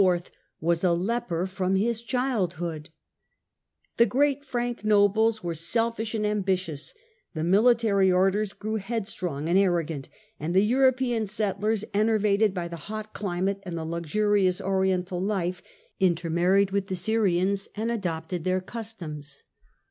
[0.59, 2.89] was a leper from his child,,.'''^ Amalncl., hood.
[3.97, 6.51] The great Frank nobles were selfish and am 1163
[7.37, 11.85] 1174 bitious, the Military Orders grew headstrong and arrogant, jy., ^^ and the European settlers,
[11.93, 15.61] enervated by the hot climate LYstgne^d and the luxurious Oriental life,
[15.99, 19.43] intermarried with the the Crown) Syrians and adopted their customs.